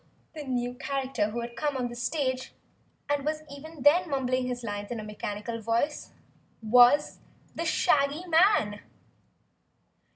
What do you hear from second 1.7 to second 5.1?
on the stage and was even then mumbling his lines in a